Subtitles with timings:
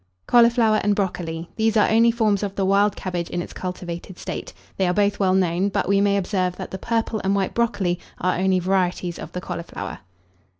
[0.25, 1.47] CAULIFLOWER AND BROCOLI.
[1.57, 4.51] These are only forms of the wild Cabbage in its cultivated state.
[4.77, 7.99] They are both well known; but we may observe, that the purple and white Brocoli
[8.19, 9.99] are only varieties of the Cauliflower.